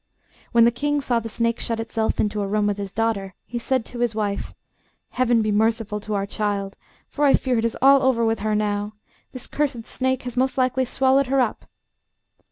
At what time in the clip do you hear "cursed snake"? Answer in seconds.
9.45-10.23